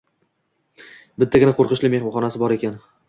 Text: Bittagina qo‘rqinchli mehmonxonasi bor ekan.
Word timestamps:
Bittagina 1.23 1.53
qo‘rqinchli 1.59 1.93
mehmonxonasi 1.97 2.43
bor 2.45 2.57
ekan. 2.57 2.81